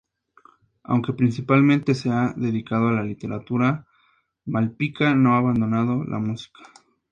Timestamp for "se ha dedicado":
1.93-2.87